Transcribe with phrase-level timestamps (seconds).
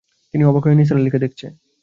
[0.33, 1.45] তিন্নি অবাক হয়ে নিসার আলিকে দেখছে।